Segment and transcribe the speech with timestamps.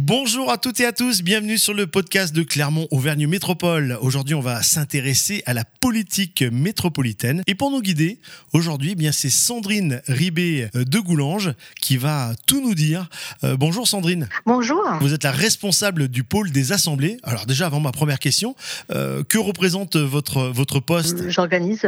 [0.00, 3.98] Bonjour à toutes et à tous, bienvenue sur le podcast de Clermont-Auvergne Métropole.
[4.00, 7.42] Aujourd'hui, on va s'intéresser à la politique métropolitaine.
[7.48, 8.20] Et pour nous guider,
[8.52, 13.08] aujourd'hui, eh bien c'est Sandrine Ribé euh, de Goulange qui va tout nous dire.
[13.42, 14.28] Euh, bonjour Sandrine.
[14.46, 14.84] Bonjour.
[15.00, 17.16] Vous êtes la responsable du pôle des assemblées.
[17.24, 18.54] Alors déjà, avant ma première question,
[18.92, 21.28] euh, que représente votre, votre poste?
[21.28, 21.84] J'organise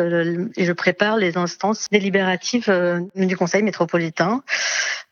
[0.57, 2.73] et je prépare les instances délibératives
[3.15, 4.43] du Conseil métropolitain.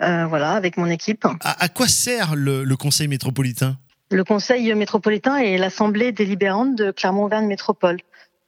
[0.01, 1.27] Voilà, avec mon équipe.
[1.41, 3.77] À, quoi sert le, le Conseil métropolitain?
[4.11, 7.99] Le Conseil métropolitain est l'assemblée délibérante de Clermont-Auvergne Métropole.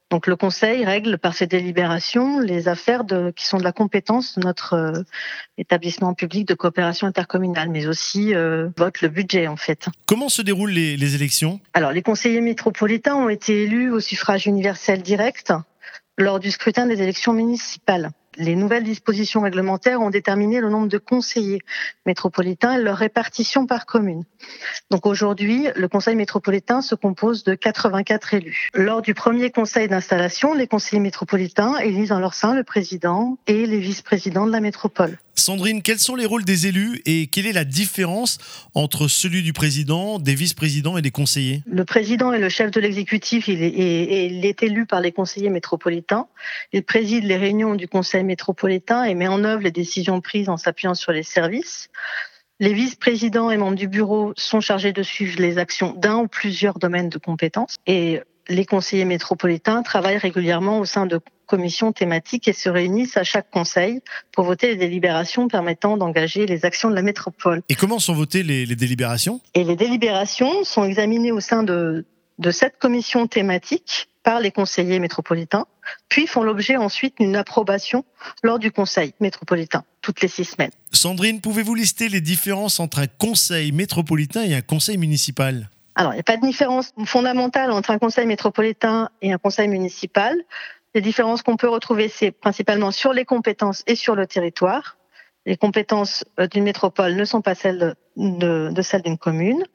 [0.09, 4.37] Donc le Conseil règle par ses délibérations les affaires de, qui sont de la compétence
[4.37, 5.03] de notre euh,
[5.57, 9.87] établissement public de coopération intercommunale, mais aussi euh, vote le budget en fait.
[10.07, 11.61] Comment se déroulent les, les élections?
[11.73, 15.53] Alors les conseillers métropolitains ont été élus au suffrage universel direct
[16.17, 18.11] lors du scrutin des élections municipales.
[18.37, 21.59] Les nouvelles dispositions réglementaires ont déterminé le nombre de conseillers
[22.05, 24.23] métropolitains et leur répartition par commune.
[24.89, 28.69] Donc aujourd'hui, le conseil métropolitain se compose de 84 élus.
[28.73, 33.65] Lors du premier conseil d'installation, les conseillers métropolitains élisent en leur sein le président et
[33.65, 35.17] les vice-présidents de la métropole.
[35.35, 38.37] Sandrine, quels sont les rôles des élus et quelle est la différence
[38.73, 41.63] entre celui du président, des vice-présidents et des conseillers?
[41.65, 46.27] Le président est le chef de l'exécutif, il, il est, élu par les conseillers métropolitains.
[46.73, 50.57] Il préside les réunions du conseil métropolitain et met en œuvre les décisions prises en
[50.57, 51.89] s'appuyant sur les services.
[52.59, 56.77] Les vice-présidents et membres du bureau sont chargés de suivre les actions d'un ou plusieurs
[56.77, 57.77] domaines de compétences.
[57.87, 63.23] Et les conseillers métropolitains travaillent régulièrement au sein de commissions thématiques et se réunissent à
[63.23, 67.61] chaque conseil pour voter les délibérations permettant d'engager les actions de la métropole.
[67.67, 69.41] Et comment sont votées les, délibérations?
[69.53, 72.05] Et les délibérations sont examinées au sein de,
[72.39, 75.65] de cette commission thématique par les conseillers métropolitains,
[76.09, 78.05] puis font l'objet ensuite d'une approbation
[78.43, 80.71] lors du conseil métropolitain, toutes les six semaines.
[80.91, 85.69] Sandrine, pouvez-vous lister les différences entre un conseil métropolitain et un conseil municipal?
[85.95, 89.67] Alors, il n'y a pas de différence fondamentale entre un conseil métropolitain et un conseil
[89.67, 90.37] municipal.
[90.93, 94.97] Les différences qu'on peut retrouver, c'est principalement sur les compétences et sur le territoire.
[95.45, 99.65] Les compétences euh, d'une métropole ne sont pas celles de, celles d'une commune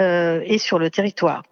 [0.00, 1.42] euh, et sur le territoire.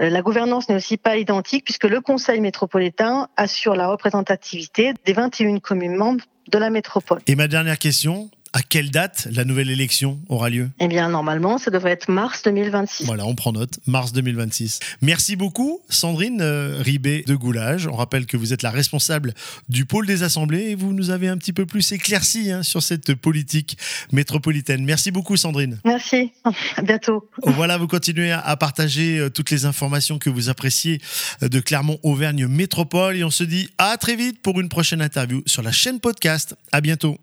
[0.00, 5.12] Euh, la gouvernance n'est aussi pas identique puisque le Conseil métropolitain assure la représentativité des
[5.12, 7.20] 21 communes membres de la métropole.
[7.26, 10.70] Et ma dernière question, à quelle date la nouvelle élection aura lieu?
[10.78, 13.04] Eh bien, normalement, ça devrait être mars 2026.
[13.04, 14.78] Voilà, on prend note, mars 2026.
[15.02, 17.88] Merci beaucoup, Sandrine euh, Ribé de Goulage.
[17.88, 19.34] On rappelle que vous êtes la responsable
[19.68, 22.80] du pôle des assemblées et vous nous avez un petit peu plus éclairci hein, sur
[22.80, 23.76] cette politique
[24.12, 24.84] métropolitaine.
[24.84, 25.80] Merci beaucoup, Sandrine.
[25.84, 26.32] Merci,
[26.76, 27.28] à bientôt.
[27.42, 31.00] Voilà, vous continuez à partager euh, toutes les informations que vous appréciez
[31.42, 35.42] euh, de Clermont-Auvergne Métropole et on se dit à très vite pour une prochaine interview
[35.44, 36.54] sur la chaîne podcast.
[36.70, 37.18] À bientôt.